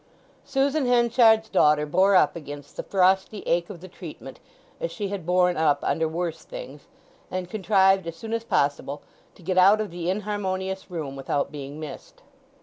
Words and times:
Susan 0.43 0.87
Henchard's 0.87 1.47
daughter 1.47 1.85
bore 1.85 2.15
up 2.15 2.35
against 2.35 2.75
the 2.75 2.81
frosty 2.81 3.41
ache 3.41 3.69
of 3.69 3.81
the 3.81 3.87
treatment, 3.87 4.39
as 4.79 4.91
she 4.91 5.09
had 5.09 5.27
borne 5.27 5.55
up 5.55 5.77
under 5.83 6.07
worse 6.07 6.43
things, 6.43 6.87
and 7.29 7.51
contrived 7.51 8.07
as 8.07 8.15
soon 8.15 8.33
as 8.33 8.43
possible 8.43 9.03
to 9.35 9.43
get 9.43 9.59
out 9.59 9.79
of 9.79 9.91
the 9.91 10.09
inharmonious 10.09 10.89
room 10.89 11.15
without 11.15 11.51
being 11.51 11.79
missed. 11.79 12.23